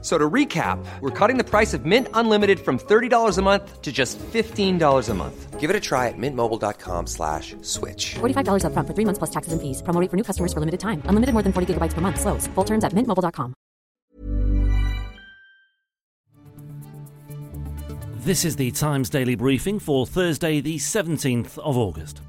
So 0.00 0.16
to 0.16 0.30
recap, 0.30 0.78
we're 1.00 1.10
cutting 1.10 1.38
the 1.38 1.44
price 1.44 1.74
of 1.74 1.84
Mint 1.84 2.06
Unlimited 2.14 2.60
from 2.60 2.78
$30 2.78 3.36
a 3.36 3.42
month 3.42 3.82
to 3.82 3.90
just 3.90 4.16
$15 4.18 5.08
a 5.08 5.14
month. 5.14 5.58
Give 5.58 5.70
it 5.70 5.74
a 5.74 5.80
try 5.80 6.06
at 6.06 6.14
mintmobile.com 6.16 7.08
slash 7.08 7.56
switch. 7.62 8.14
$45 8.20 8.62
upfront 8.62 8.86
for 8.86 8.94
three 8.94 9.04
months 9.04 9.18
plus 9.18 9.30
taxes 9.30 9.52
and 9.52 9.60
fees. 9.60 9.82
Promo 9.82 10.00
rate 10.00 10.08
for 10.08 10.16
new 10.16 10.22
customers 10.22 10.52
for 10.52 10.60
limited 10.60 10.78
time. 10.78 11.02
Unlimited 11.06 11.32
more 11.32 11.42
than 11.42 11.52
40 11.52 11.74
gigabytes 11.74 11.94
per 11.94 12.00
month. 12.00 12.20
Slows. 12.20 12.46
Full 12.54 12.64
terms 12.64 12.84
at 12.84 12.92
mintmobile.com. 12.92 13.54
This 18.24 18.44
is 18.44 18.56
the 18.56 18.70
Times 18.70 19.10
Daily 19.10 19.36
Briefing 19.36 19.78
for 19.80 20.06
Thursday, 20.06 20.60
the 20.60 20.76
17th 20.76 21.58
of 21.58 21.78
August. 21.78 22.20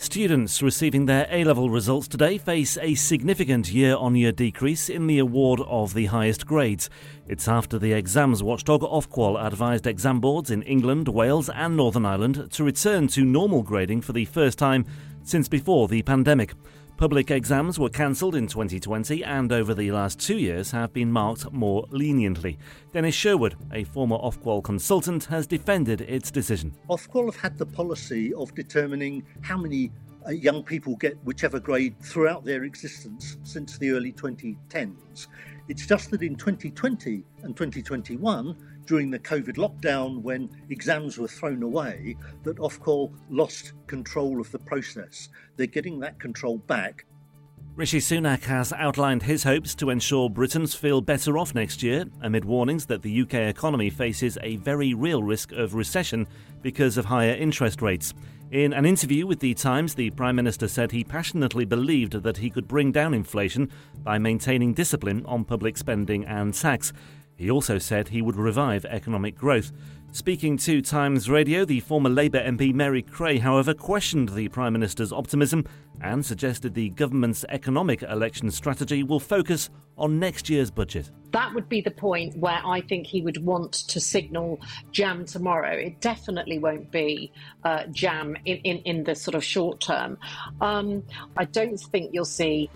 Students 0.00 0.62
receiving 0.62 1.04
their 1.04 1.26
A 1.30 1.44
level 1.44 1.68
results 1.68 2.08
today 2.08 2.38
face 2.38 2.78
a 2.78 2.94
significant 2.94 3.70
year 3.70 3.94
on 3.96 4.16
year 4.16 4.32
decrease 4.32 4.88
in 4.88 5.06
the 5.06 5.18
award 5.18 5.60
of 5.66 5.92
the 5.92 6.06
highest 6.06 6.46
grades. 6.46 6.88
It's 7.28 7.46
after 7.46 7.78
the 7.78 7.92
exams 7.92 8.42
watchdog 8.42 8.80
Ofqual 8.80 9.38
advised 9.38 9.86
exam 9.86 10.18
boards 10.18 10.50
in 10.50 10.62
England, 10.62 11.08
Wales, 11.08 11.50
and 11.50 11.76
Northern 11.76 12.06
Ireland 12.06 12.50
to 12.50 12.64
return 12.64 13.08
to 13.08 13.26
normal 13.26 13.62
grading 13.62 14.00
for 14.00 14.14
the 14.14 14.24
first 14.24 14.58
time 14.58 14.86
since 15.22 15.48
before 15.48 15.86
the 15.86 16.00
pandemic. 16.00 16.54
Public 17.00 17.30
exams 17.30 17.78
were 17.78 17.88
cancelled 17.88 18.34
in 18.34 18.46
2020 18.46 19.24
and 19.24 19.50
over 19.52 19.72
the 19.72 19.90
last 19.90 20.20
two 20.20 20.36
years 20.36 20.70
have 20.72 20.92
been 20.92 21.10
marked 21.10 21.50
more 21.50 21.86
leniently. 21.88 22.58
Dennis 22.92 23.14
Sherwood, 23.14 23.56
a 23.72 23.84
former 23.84 24.18
Ofqual 24.18 24.62
consultant, 24.62 25.24
has 25.24 25.46
defended 25.46 26.02
its 26.02 26.30
decision. 26.30 26.74
Ofqual 26.90 27.24
have 27.32 27.40
had 27.40 27.56
the 27.56 27.64
policy 27.64 28.34
of 28.34 28.54
determining 28.54 29.24
how 29.40 29.56
many 29.56 29.90
Uh, 30.26 30.30
young 30.30 30.62
people 30.62 30.96
get 30.96 31.16
whichever 31.24 31.58
grade 31.58 31.98
throughout 32.00 32.44
their 32.44 32.64
existence 32.64 33.38
since 33.42 33.78
the 33.78 33.90
early 33.90 34.12
2010s. 34.12 35.28
It's 35.68 35.86
just 35.86 36.10
that 36.10 36.22
in 36.22 36.36
2020 36.36 37.24
and 37.42 37.56
2021, 37.56 38.56
during 38.86 39.10
the 39.10 39.18
COVID 39.18 39.56
lockdown, 39.56 40.20
when 40.20 40.50
exams 40.68 41.16
were 41.16 41.28
thrown 41.28 41.62
away, 41.62 42.16
that 42.42 42.56
Ofqual 42.56 43.12
lost 43.28 43.72
control 43.86 44.40
of 44.40 44.50
the 44.50 44.58
process. 44.58 45.28
They're 45.56 45.66
getting 45.68 46.00
that 46.00 46.18
control 46.18 46.58
back. 46.58 47.04
Rishi 47.76 48.00
Sunak 48.00 48.42
has 48.42 48.72
outlined 48.72 49.22
his 49.22 49.44
hopes 49.44 49.74
to 49.76 49.90
ensure 49.90 50.28
Britons 50.28 50.74
feel 50.74 51.00
better 51.00 51.38
off 51.38 51.54
next 51.54 51.82
year, 51.82 52.04
amid 52.20 52.44
warnings 52.44 52.86
that 52.86 53.02
the 53.02 53.22
UK 53.22 53.34
economy 53.34 53.90
faces 53.90 54.36
a 54.42 54.56
very 54.56 54.92
real 54.92 55.22
risk 55.22 55.52
of 55.52 55.74
recession 55.74 56.26
because 56.62 56.98
of 56.98 57.04
higher 57.04 57.34
interest 57.34 57.80
rates. 57.80 58.12
In 58.50 58.72
an 58.72 58.84
interview 58.84 59.28
with 59.28 59.38
The 59.38 59.54
Times, 59.54 59.94
the 59.94 60.10
Prime 60.10 60.34
Minister 60.34 60.66
said 60.66 60.90
he 60.90 61.04
passionately 61.04 61.64
believed 61.64 62.14
that 62.24 62.38
he 62.38 62.50
could 62.50 62.66
bring 62.66 62.90
down 62.90 63.14
inflation 63.14 63.70
by 64.02 64.18
maintaining 64.18 64.74
discipline 64.74 65.24
on 65.24 65.44
public 65.44 65.76
spending 65.76 66.24
and 66.24 66.52
tax. 66.52 66.92
He 67.40 67.50
also 67.50 67.78
said 67.78 68.08
he 68.08 68.20
would 68.20 68.36
revive 68.36 68.84
economic 68.84 69.34
growth. 69.34 69.72
Speaking 70.12 70.58
to 70.58 70.82
Times 70.82 71.30
Radio, 71.30 71.64
the 71.64 71.80
former 71.80 72.10
Labour 72.10 72.44
MP 72.44 72.74
Mary 72.74 73.02
Creagh, 73.02 73.40
however, 73.40 73.72
questioned 73.72 74.28
the 74.28 74.48
Prime 74.48 74.74
Minister's 74.74 75.10
optimism 75.10 75.64
and 76.02 76.22
suggested 76.22 76.74
the 76.74 76.90
government's 76.90 77.46
economic 77.48 78.02
election 78.02 78.50
strategy 78.50 79.02
will 79.02 79.20
focus 79.20 79.70
on 79.96 80.18
next 80.18 80.50
year's 80.50 80.70
budget. 80.70 81.10
That 81.32 81.54
would 81.54 81.68
be 81.68 81.80
the 81.80 81.90
point 81.92 82.36
where 82.36 82.60
I 82.62 82.82
think 82.82 83.06
he 83.06 83.22
would 83.22 83.42
want 83.42 83.72
to 83.72 84.00
signal 84.00 84.60
jam 84.92 85.24
tomorrow. 85.24 85.72
It 85.72 86.02
definitely 86.02 86.58
won't 86.58 86.90
be 86.90 87.32
uh, 87.64 87.84
jam 87.86 88.36
in, 88.44 88.58
in, 88.58 88.78
in 88.78 89.04
the 89.04 89.14
sort 89.14 89.34
of 89.34 89.42
short 89.42 89.80
term. 89.80 90.18
Um, 90.60 91.04
I 91.38 91.46
don't 91.46 91.80
think 91.80 92.10
you'll 92.12 92.26
see 92.26 92.68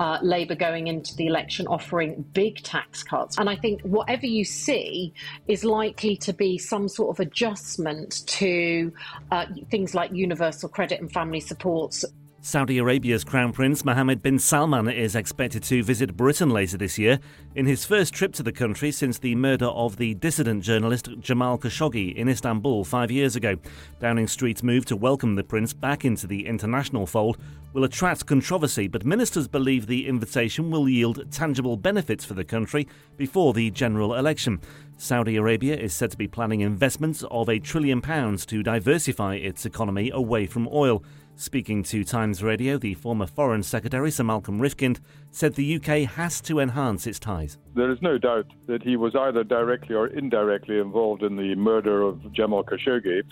uh, 0.00 0.18
Labour 0.22 0.54
going 0.54 0.86
into 0.86 1.14
the 1.16 1.26
election 1.26 1.66
offering 1.66 2.24
big 2.32 2.62
tax 2.62 3.02
cuts. 3.02 3.38
And 3.38 3.48
I 3.48 3.56
think 3.56 3.82
whatever 3.82 4.26
you 4.26 4.44
see 4.44 5.12
is 5.48 5.64
likely 5.64 6.16
to 6.18 6.32
be 6.32 6.58
some 6.58 6.88
sort 6.88 7.16
of 7.16 7.20
adjustment 7.20 8.26
to 8.26 8.92
uh, 9.30 9.46
things 9.70 9.94
like 9.94 10.12
universal 10.12 10.68
credit 10.68 11.00
and 11.00 11.12
family 11.12 11.40
supports 11.40 12.04
Saudi 12.44 12.78
Arabia's 12.78 13.22
Crown 13.22 13.52
Prince 13.52 13.84
Mohammed 13.84 14.20
bin 14.20 14.36
Salman 14.36 14.88
is 14.88 15.14
expected 15.14 15.62
to 15.62 15.84
visit 15.84 16.16
Britain 16.16 16.50
later 16.50 16.76
this 16.76 16.98
year 16.98 17.20
in 17.54 17.66
his 17.66 17.84
first 17.84 18.12
trip 18.12 18.32
to 18.32 18.42
the 18.42 18.50
country 18.50 18.90
since 18.90 19.16
the 19.16 19.36
murder 19.36 19.66
of 19.66 19.96
the 19.96 20.14
dissident 20.14 20.64
journalist 20.64 21.08
Jamal 21.20 21.56
Khashoggi 21.56 22.12
in 22.16 22.28
Istanbul 22.28 22.82
five 22.82 23.12
years 23.12 23.36
ago. 23.36 23.58
Downing 24.00 24.26
Street's 24.26 24.64
move 24.64 24.84
to 24.86 24.96
welcome 24.96 25.36
the 25.36 25.44
prince 25.44 25.72
back 25.72 26.04
into 26.04 26.26
the 26.26 26.44
international 26.46 27.06
fold 27.06 27.38
will 27.74 27.84
attract 27.84 28.26
controversy, 28.26 28.88
but 28.88 29.04
ministers 29.04 29.46
believe 29.46 29.86
the 29.86 30.08
invitation 30.08 30.68
will 30.68 30.88
yield 30.88 31.30
tangible 31.30 31.76
benefits 31.76 32.24
for 32.24 32.34
the 32.34 32.44
country 32.44 32.88
before 33.16 33.52
the 33.52 33.70
general 33.70 34.14
election. 34.16 34.60
Saudi 34.98 35.36
Arabia 35.36 35.76
is 35.76 35.94
said 35.94 36.10
to 36.10 36.16
be 36.16 36.28
planning 36.28 36.60
investments 36.60 37.24
of 37.30 37.48
a 37.48 37.60
trillion 37.60 38.00
pounds 38.00 38.44
to 38.46 38.62
diversify 38.62 39.36
its 39.36 39.64
economy 39.64 40.10
away 40.10 40.46
from 40.46 40.68
oil. 40.72 41.02
Speaking 41.42 41.82
to 41.82 42.04
Times 42.04 42.40
Radio, 42.40 42.78
the 42.78 42.94
former 42.94 43.26
Foreign 43.26 43.64
Secretary, 43.64 44.12
Sir 44.12 44.22
Malcolm 44.22 44.60
Rifkind, 44.60 45.00
said 45.32 45.56
the 45.56 45.74
UK 45.74 46.08
has 46.08 46.40
to 46.42 46.60
enhance 46.60 47.04
its 47.04 47.18
ties. 47.18 47.58
There 47.74 47.90
is 47.90 48.00
no 48.00 48.16
doubt 48.16 48.46
that 48.68 48.84
he 48.84 48.96
was 48.96 49.16
either 49.16 49.42
directly 49.42 49.96
or 49.96 50.06
indirectly 50.06 50.78
involved 50.78 51.24
in 51.24 51.34
the 51.34 51.56
murder 51.56 52.02
of 52.02 52.32
Jamal 52.32 52.62
Khashoggi. 52.62 53.24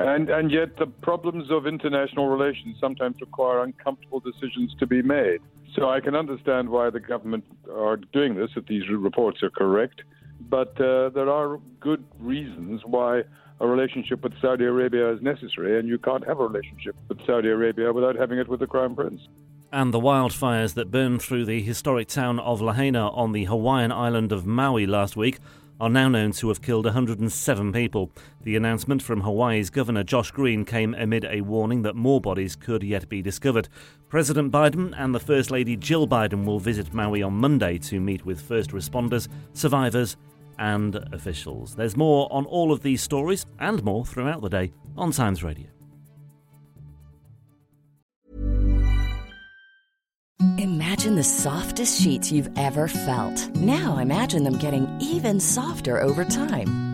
And, 0.00 0.30
and 0.30 0.50
yet, 0.50 0.78
the 0.78 0.86
problems 0.86 1.50
of 1.50 1.66
international 1.66 2.28
relations 2.28 2.78
sometimes 2.80 3.20
require 3.20 3.62
uncomfortable 3.62 4.20
decisions 4.20 4.74
to 4.78 4.86
be 4.86 5.02
made. 5.02 5.40
So 5.74 5.90
I 5.90 6.00
can 6.00 6.14
understand 6.14 6.70
why 6.70 6.88
the 6.88 7.00
government 7.00 7.44
are 7.70 7.98
doing 7.98 8.34
this, 8.34 8.48
if 8.56 8.64
these 8.64 8.88
reports 8.88 9.42
are 9.42 9.50
correct. 9.50 10.00
But 10.40 10.80
uh, 10.80 11.10
there 11.10 11.28
are 11.28 11.58
good 11.80 12.02
reasons 12.18 12.80
why 12.86 13.24
a 13.60 13.66
relationship 13.66 14.22
with 14.22 14.32
Saudi 14.40 14.64
Arabia 14.64 15.12
is 15.12 15.20
necessary, 15.20 15.78
and 15.78 15.88
you 15.88 15.98
can't 15.98 16.26
have 16.26 16.40
a 16.40 16.46
relationship 16.46 16.94
with 17.08 17.18
Saudi 17.26 17.48
Arabia 17.48 17.92
without 17.92 18.16
having 18.16 18.38
it 18.38 18.48
with 18.48 18.60
the 18.60 18.66
Crown 18.66 18.94
Prince. 18.94 19.20
And 19.72 19.92
the 19.92 20.00
wildfires 20.00 20.74
that 20.74 20.90
burned 20.90 21.20
through 21.20 21.44
the 21.44 21.60
historic 21.60 22.08
town 22.08 22.38
of 22.38 22.60
Lahaina 22.60 23.10
on 23.10 23.32
the 23.32 23.44
Hawaiian 23.44 23.92
island 23.92 24.32
of 24.32 24.46
Maui 24.46 24.86
last 24.86 25.16
week 25.16 25.38
are 25.80 25.90
now 25.90 26.08
known 26.08 26.32
to 26.32 26.48
have 26.48 26.62
killed 26.62 26.84
107 26.86 27.72
people. 27.72 28.10
The 28.42 28.56
announcement 28.56 29.02
from 29.02 29.20
Hawaii's 29.20 29.70
Governor 29.70 30.02
Josh 30.02 30.30
Green 30.30 30.64
came 30.64 30.94
amid 30.94 31.24
a 31.24 31.42
warning 31.42 31.82
that 31.82 31.94
more 31.94 32.20
bodies 32.20 32.56
could 32.56 32.82
yet 32.82 33.08
be 33.08 33.22
discovered. 33.22 33.68
President 34.08 34.50
Biden 34.50 34.92
and 34.98 35.14
the 35.14 35.20
First 35.20 35.50
Lady 35.50 35.76
Jill 35.76 36.08
Biden 36.08 36.44
will 36.44 36.58
visit 36.58 36.92
Maui 36.92 37.22
on 37.22 37.34
Monday 37.34 37.78
to 37.78 38.00
meet 38.00 38.24
with 38.24 38.40
first 38.40 38.70
responders, 38.70 39.28
survivors, 39.52 40.16
and 40.58 40.96
officials. 41.12 41.74
There's 41.74 41.96
more 41.96 42.28
on 42.30 42.46
all 42.46 42.72
of 42.72 42.82
these 42.82 43.02
stories 43.02 43.46
and 43.58 43.82
more 43.84 44.04
throughout 44.04 44.42
the 44.42 44.48
day 44.48 44.72
on 44.96 45.12
Times 45.12 45.42
Radio. 45.42 45.66
Imagine 50.58 51.16
the 51.16 51.24
softest 51.24 52.00
sheets 52.00 52.32
you've 52.32 52.50
ever 52.56 52.88
felt. 52.88 53.56
Now 53.56 53.98
imagine 53.98 54.44
them 54.44 54.58
getting 54.58 54.88
even 55.00 55.40
softer 55.40 56.00
over 56.00 56.24
time. 56.24 56.87